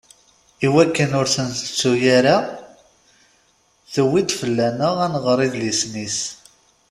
Iwakken 0.65 1.11
ur 1.19 1.27
t-ntettu 1.33 1.91
ara, 2.17 2.35
tuwi-d 3.93 4.29
fell-aneɣ 4.39 4.95
ad 5.05 5.09
nɣer 5.13 5.37
idlisen-is. 5.47 6.19